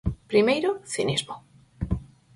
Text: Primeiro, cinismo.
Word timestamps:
Primeiro, 0.31 0.69
cinismo. 0.93 1.35